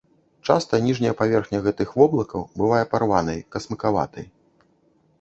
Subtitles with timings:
[0.53, 4.25] Часта ніжняя паверхня гэтых воблакаў бывае парванай, касмыкаватай.